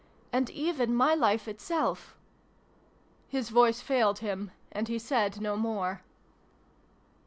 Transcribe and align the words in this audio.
And 0.33 0.49
even 0.49 0.95
my 0.95 1.13
life 1.13 1.47
itself 1.47 2.15
His 3.27 3.49
voice 3.49 3.81
failed 3.81 4.17
him, 4.17 4.49
and 4.71 4.87
he 4.87 4.97
said 4.97 5.39
no 5.39 5.55
more. 5.55 6.01